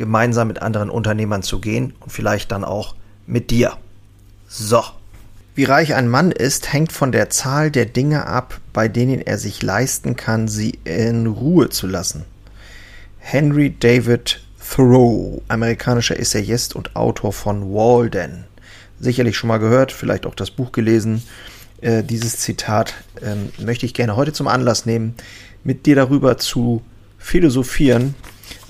[0.00, 2.96] gemeinsam mit anderen Unternehmern zu gehen und vielleicht dann auch
[3.26, 3.76] mit dir.
[4.48, 4.82] So.
[5.54, 9.36] Wie reich ein Mann ist, hängt von der Zahl der Dinge ab, bei denen er
[9.36, 12.24] sich leisten kann, sie in Ruhe zu lassen.
[13.18, 18.44] Henry David Thoreau, amerikanischer Essayist und Autor von Walden.
[19.00, 21.24] Sicherlich schon mal gehört, vielleicht auch das Buch gelesen.
[21.80, 25.14] Äh, dieses Zitat äh, möchte ich gerne heute zum Anlass nehmen,
[25.64, 26.82] mit dir darüber zu
[27.18, 28.14] philosophieren.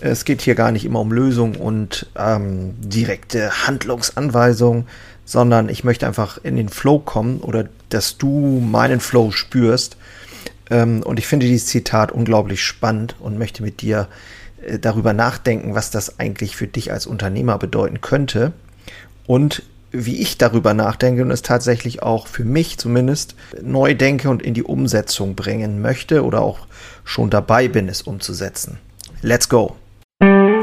[0.00, 4.86] Es geht hier gar nicht immer um Lösung und ähm, direkte Handlungsanweisung,
[5.24, 9.96] sondern ich möchte einfach in den Flow kommen oder dass du meinen Flow spürst.
[10.70, 14.08] Ähm, und ich finde dieses Zitat unglaublich spannend und möchte mit dir
[14.66, 18.52] äh, darüber nachdenken, was das eigentlich für dich als Unternehmer bedeuten könnte.
[19.26, 24.42] Und wie ich darüber nachdenke und es tatsächlich auch für mich zumindest neu denke und
[24.42, 26.66] in die Umsetzung bringen möchte oder auch
[27.04, 28.78] schon dabei bin, es umzusetzen.
[29.22, 29.76] Let's go!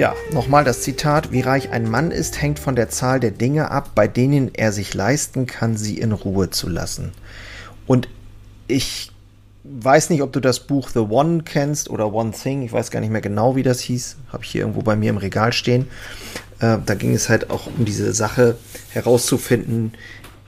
[0.00, 3.70] Ja, nochmal das Zitat, wie reich ein Mann ist, hängt von der Zahl der Dinge
[3.70, 7.12] ab, bei denen er sich leisten kann, sie in Ruhe zu lassen.
[7.86, 8.08] Und
[8.66, 9.12] ich
[9.64, 13.00] weiß nicht, ob du das Buch The One kennst oder One Thing, ich weiß gar
[13.00, 15.86] nicht mehr genau, wie das hieß, habe ich hier irgendwo bei mir im Regal stehen.
[16.60, 18.56] Äh, da ging es halt auch um diese Sache
[18.88, 19.92] herauszufinden,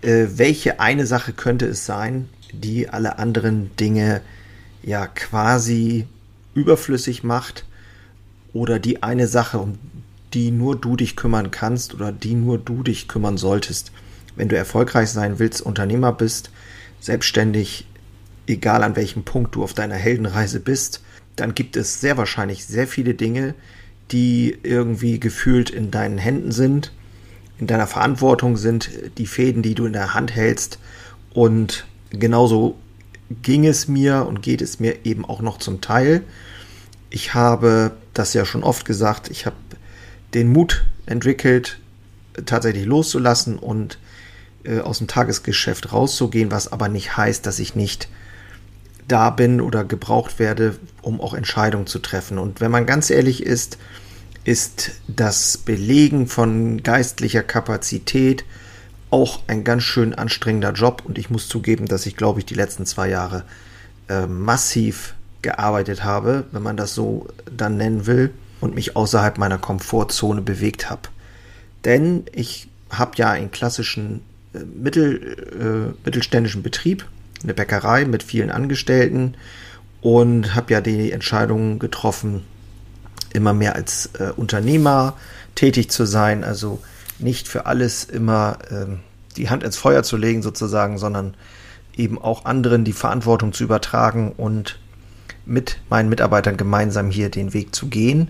[0.00, 4.22] äh, welche eine Sache könnte es sein, die alle anderen Dinge
[4.82, 6.06] ja quasi
[6.55, 7.66] überflüssig macht
[8.52, 9.78] oder die eine Sache, um
[10.34, 13.92] die nur du dich kümmern kannst oder die nur du dich kümmern solltest.
[14.36, 16.50] Wenn du erfolgreich sein willst, Unternehmer bist,
[17.00, 17.86] selbstständig,
[18.46, 21.02] egal an welchem Punkt du auf deiner Heldenreise bist,
[21.36, 23.54] dann gibt es sehr wahrscheinlich sehr viele Dinge,
[24.10, 26.92] die irgendwie gefühlt in deinen Händen sind,
[27.58, 30.78] in deiner Verantwortung sind, die Fäden, die du in der Hand hältst.
[31.32, 32.76] Und genauso
[33.42, 36.22] ging es mir und geht es mir eben auch noch zum Teil.
[37.08, 39.56] Ich habe das ja schon oft gesagt, ich habe
[40.34, 41.78] den Mut entwickelt,
[42.47, 43.99] tatsächlich loszulassen und
[44.65, 48.09] äh, aus dem Tagesgeschäft rauszugehen, was aber nicht heißt, dass ich nicht
[49.09, 52.39] da bin oder gebraucht werde, um auch Entscheidungen zu treffen.
[52.39, 53.78] Und wenn man ganz ehrlich ist,
[54.44, 58.44] ist das Belegen von geistlicher Kapazität
[59.11, 61.03] auch ein ganz schön anstrengender Job.
[61.05, 63.44] Und ich muss zugeben, dass ich, glaube ich, die letzten zwei Jahre
[64.09, 68.32] äh, massiv gearbeitet habe, wenn man das so dann nennen will,
[68.62, 71.03] und mich außerhalb meiner Komfortzone bewegt habe.
[71.84, 74.22] Denn ich habe ja einen klassischen
[74.54, 77.04] äh, mittel, äh, mittelständischen Betrieb,
[77.42, 79.34] eine Bäckerei mit vielen Angestellten
[80.00, 82.44] und habe ja die Entscheidung getroffen,
[83.32, 85.16] immer mehr als äh, Unternehmer
[85.56, 86.81] tätig zu sein, also
[87.19, 88.86] nicht für alles immer äh,
[89.36, 91.34] die Hand ins Feuer zu legen sozusagen, sondern
[91.97, 94.78] eben auch anderen die Verantwortung zu übertragen und
[95.44, 98.28] mit meinen Mitarbeitern gemeinsam hier den Weg zu gehen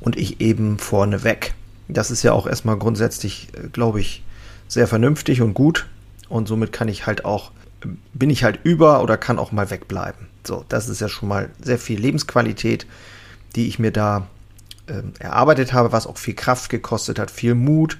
[0.00, 1.54] und ich eben vorne weg.
[1.88, 4.22] Das ist ja auch erstmal grundsätzlich, äh, glaube ich,
[4.68, 5.86] sehr vernünftig und gut
[6.28, 7.52] und somit kann ich halt auch,
[8.12, 10.26] bin ich halt über oder kann auch mal wegbleiben.
[10.44, 12.86] So, das ist ja schon mal sehr viel Lebensqualität,
[13.54, 14.26] die ich mir da
[14.86, 17.98] äh, erarbeitet habe, was auch viel Kraft gekostet hat, viel Mut,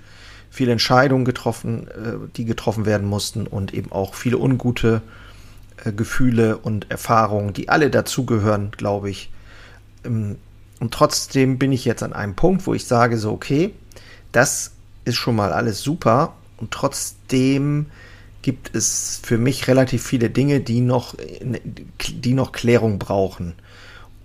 [0.51, 5.26] viele Entscheidungen getroffen, äh, die getroffen werden mussten und eben auch viele ungute äh,
[5.85, 9.31] Gefühle und Erfahrungen, die alle dazugehören, glaube ich.
[10.05, 10.37] Ähm,
[10.81, 13.73] und trotzdem bin ich jetzt an einem Punkt, wo ich sage so, okay,
[14.33, 14.73] das
[15.05, 17.87] ist schon mal alles super und trotzdem
[18.43, 21.15] gibt es für mich relativ viele Dinge, die noch,
[22.09, 23.55] die noch Klärung brauchen.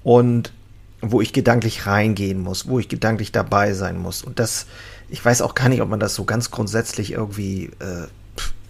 [0.03, 0.53] Und
[1.01, 4.21] wo ich gedanklich reingehen muss, wo ich gedanklich dabei sein muss.
[4.21, 4.67] Und das,
[5.09, 8.05] ich weiß auch gar nicht, ob man das so ganz grundsätzlich irgendwie äh,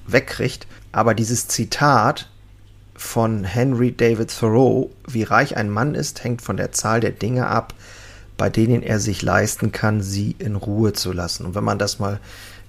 [0.07, 0.67] wegkriegt.
[0.93, 2.29] Aber dieses Zitat
[3.01, 4.92] von Henry David Thoreau.
[5.07, 7.74] Wie reich ein Mann ist, hängt von der Zahl der Dinge ab,
[8.38, 11.45] bei denen er sich leisten kann, sie in Ruhe zu lassen.
[11.45, 12.19] Und wenn man das mal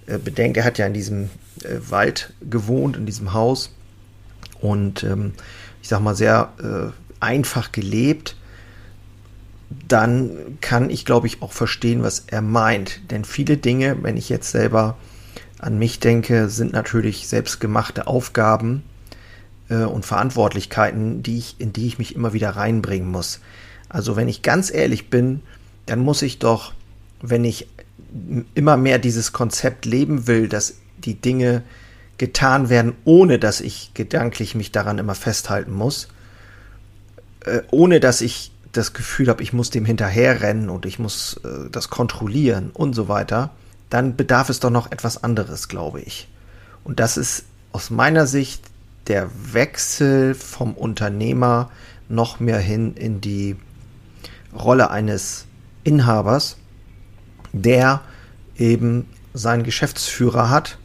[0.07, 1.25] äh, bedenkt, er hat ja in diesem
[1.63, 3.75] äh, Wald gewohnt, in diesem Haus
[4.61, 5.35] und ähm,
[5.83, 6.91] ich sag mal sehr äh,
[7.21, 8.37] einfach gelebt,
[9.87, 13.11] dann kann ich, glaube ich, auch verstehen, was er meint.
[13.11, 14.97] Denn viele Dinge, wenn ich jetzt selber
[15.59, 18.83] an mich denke, sind natürlich selbstgemachte Aufgaben
[19.73, 23.41] äh, und Verantwortlichkeiten, die ich, in die ich mich immer wieder reinbringen muss.
[23.89, 25.41] Also wenn ich ganz ehrlich bin,
[25.87, 26.73] dann muss ich doch,
[27.21, 27.69] wenn ich
[28.55, 31.63] immer mehr dieses Konzept leben will, dass die Dinge
[32.19, 36.09] getan werden, ohne dass ich gedanklich mich daran immer festhalten muss,
[37.45, 41.71] äh, ohne dass ich das Gefühl habe, ich muss dem hinterherrennen und ich muss äh,
[41.71, 43.51] das kontrollieren und so weiter,
[43.91, 46.29] dann bedarf es doch noch etwas anderes, glaube ich.
[46.85, 48.72] Und das ist aus meiner Sicht
[49.13, 51.71] der Wechsel vom Unternehmer
[52.09, 53.57] noch mehr hin in die
[54.59, 55.45] Rolle eines
[55.85, 56.57] Inhabers,
[57.53, 58.01] der
[58.57, 60.79] eben seinen Geschäftsführer hat,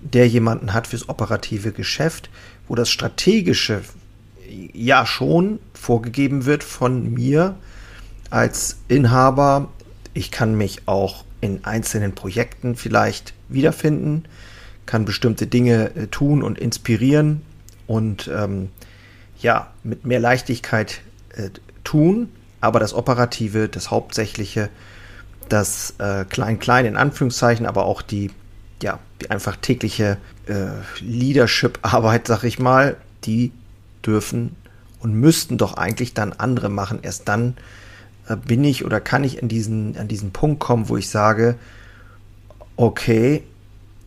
[0.00, 2.28] der jemanden hat fürs operative Geschäft,
[2.66, 3.82] wo das strategische
[4.72, 7.54] ja schon vorgegeben wird von mir
[8.30, 9.68] als Inhaber.
[10.12, 14.24] Ich kann mich auch in einzelnen Projekten vielleicht wiederfinden,
[14.86, 17.42] kann bestimmte Dinge äh, tun und inspirieren
[17.90, 18.68] und ähm,
[19.40, 21.00] ja, mit mehr Leichtigkeit
[21.34, 21.50] äh,
[21.82, 22.28] tun,
[22.60, 24.68] aber das Operative, das Hauptsächliche,
[25.48, 28.30] das äh, Klein-Klein in Anführungszeichen, aber auch die,
[28.80, 30.68] ja, die einfach tägliche äh,
[31.00, 33.50] Leadership-Arbeit, sag ich mal, die
[34.06, 34.54] dürfen
[35.00, 37.00] und müssten doch eigentlich dann andere machen.
[37.02, 37.56] Erst dann
[38.28, 41.56] äh, bin ich oder kann ich in diesen, an diesen Punkt kommen, wo ich sage,
[42.76, 43.42] okay,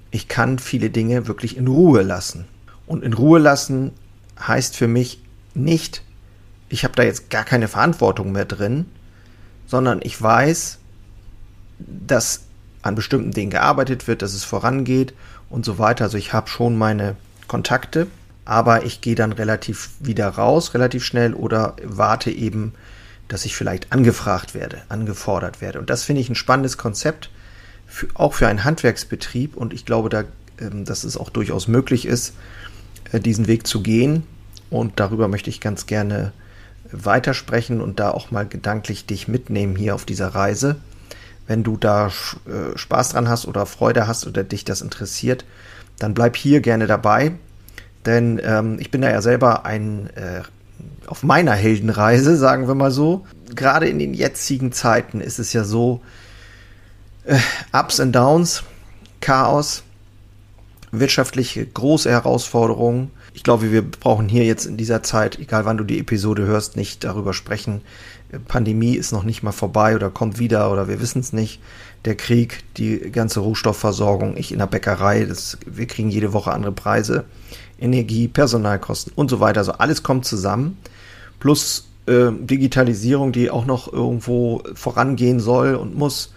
[0.09, 2.45] ich kann viele Dinge wirklich in Ruhe lassen.
[2.85, 3.91] Und in Ruhe lassen
[4.39, 5.21] heißt für mich
[5.53, 6.03] nicht,
[6.69, 8.85] ich habe da jetzt gar keine Verantwortung mehr drin,
[9.67, 10.79] sondern ich weiß,
[11.79, 12.41] dass
[12.81, 15.13] an bestimmten Dingen gearbeitet wird, dass es vorangeht
[15.49, 16.05] und so weiter.
[16.05, 17.15] Also ich habe schon meine
[17.47, 18.07] Kontakte,
[18.45, 22.73] aber ich gehe dann relativ wieder raus, relativ schnell oder warte eben,
[23.27, 25.79] dass ich vielleicht angefragt werde, angefordert werde.
[25.79, 27.29] Und das finde ich ein spannendes Konzept,
[27.87, 29.55] für, auch für einen Handwerksbetrieb.
[29.55, 30.23] Und ich glaube, da,
[30.57, 32.33] dass es auch durchaus möglich ist,
[33.11, 34.23] äh, diesen Weg zu gehen.
[34.69, 36.33] Und darüber möchte ich ganz gerne
[36.91, 40.77] weitersprechen und da auch mal gedanklich dich mitnehmen hier auf dieser Reise.
[41.47, 45.45] Wenn du da äh, Spaß dran hast oder Freude hast oder dich das interessiert,
[45.99, 47.33] dann bleib hier gerne dabei.
[48.05, 50.41] Denn ähm, ich bin da ja selber ein äh,
[51.05, 53.25] auf meiner Heldenreise, sagen wir mal so.
[53.53, 56.01] Gerade in den jetzigen Zeiten ist es ja so,
[57.25, 57.37] äh,
[57.71, 58.63] Ups und Downs,
[59.21, 59.83] Chaos,
[60.93, 63.11] wirtschaftliche große Herausforderungen.
[63.33, 66.77] Ich glaube, wir brauchen hier jetzt in dieser Zeit, egal wann du die Episode hörst,
[66.77, 67.81] nicht darüber sprechen.
[68.47, 71.59] Pandemie ist noch nicht mal vorbei oder kommt wieder oder wir wissen es nicht.
[72.05, 76.71] Der Krieg, die ganze Rohstoffversorgung, ich in der Bäckerei, das, wir kriegen jede Woche andere
[76.71, 77.25] Preise.
[77.79, 79.59] Energie, Personalkosten und so weiter.
[79.59, 80.77] Also alles kommt zusammen.
[81.39, 86.33] Plus äh, Digitalisierung, die auch noch irgendwo vorangehen soll und muss.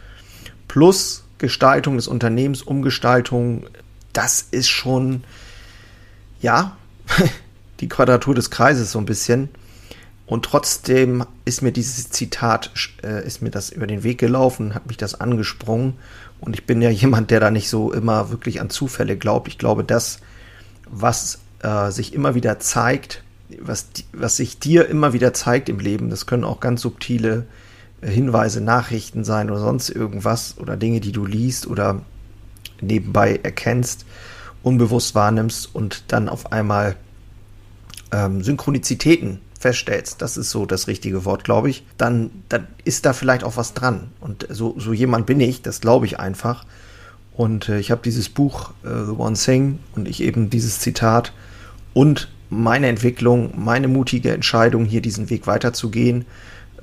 [0.66, 3.64] Plus Gestaltung des Unternehmens, Umgestaltung.
[4.16, 5.24] Das ist schon,
[6.40, 6.76] ja,
[7.80, 9.48] die Quadratur des Kreises so ein bisschen.
[10.26, 12.70] Und trotzdem ist mir dieses Zitat,
[13.04, 15.94] äh, ist mir das über den Weg gelaufen, hat mich das angesprungen.
[16.40, 19.48] Und ich bin ja jemand, der da nicht so immer wirklich an Zufälle glaubt.
[19.48, 20.20] Ich glaube, das
[20.86, 23.22] was äh, sich immer wieder zeigt,
[23.60, 26.10] was, was sich dir immer wieder zeigt im Leben.
[26.10, 27.46] Das können auch ganz subtile
[28.00, 32.02] äh, Hinweise, Nachrichten sein oder sonst irgendwas oder Dinge, die du liest oder
[32.80, 34.04] nebenbei erkennst,
[34.62, 36.96] unbewusst wahrnimmst und dann auf einmal
[38.12, 43.12] ähm, Synchronizitäten feststellst, das ist so das richtige Wort, glaube ich, dann, dann ist da
[43.12, 44.08] vielleicht auch was dran.
[44.20, 46.64] Und so, so jemand bin ich, das glaube ich einfach.
[47.34, 51.32] Und äh, ich habe dieses Buch äh, The One Thing und ich eben dieses Zitat
[51.94, 56.26] und meine Entwicklung, meine mutige Entscheidung, hier diesen Weg weiterzugehen.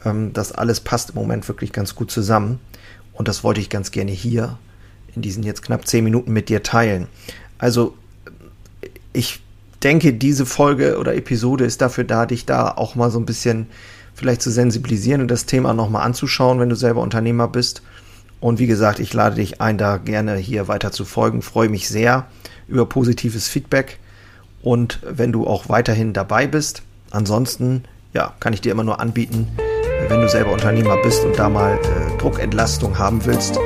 [0.04, 2.60] Ähm, das alles passt im Moment wirklich ganz gut zusammen.
[3.14, 4.58] Und das wollte ich ganz gerne hier
[5.16, 7.08] in diesen jetzt knapp zehn Minuten mit dir teilen.
[7.58, 7.96] Also
[9.14, 9.42] ich
[9.84, 13.68] denke, diese Folge oder Episode ist dafür da, dich da auch mal so ein bisschen
[14.16, 17.82] vielleicht zu sensibilisieren und das Thema nochmal anzuschauen, wenn du selber Unternehmer bist
[18.44, 21.42] und wie gesagt, ich lade dich ein, da gerne hier weiter zu folgen.
[21.42, 22.28] Freue mich sehr
[22.68, 24.00] über positives Feedback
[24.62, 26.84] und wenn du auch weiterhin dabei bist.
[27.10, 29.48] Ansonsten, ja, kann ich dir immer nur anbieten,
[30.10, 33.58] wenn du selber Unternehmer bist und da mal äh, Druckentlastung haben willst.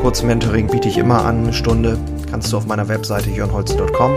[0.00, 1.98] Kurzmentoring biete ich immer an, eine Stunde.
[2.30, 4.12] Kannst du auf meiner Webseite jörnholz.com.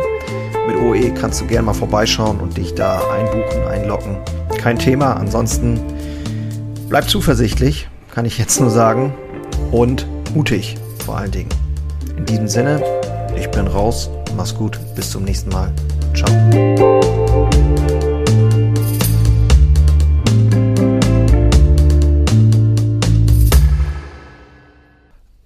[0.68, 4.18] mit OE kannst du gerne mal vorbeischauen und dich da einbuchen, einloggen.
[4.58, 5.14] Kein Thema.
[5.14, 5.80] Ansonsten
[6.90, 9.14] bleib zuversichtlich, kann ich jetzt nur sagen.
[9.72, 11.50] Und mutig vor allen Dingen.
[12.18, 12.82] In diesem Sinne,
[13.38, 14.10] ich bin raus.
[14.38, 14.80] Mach's gut.
[14.96, 15.72] Bis zum nächsten Mal.
[16.14, 16.91] Ciao.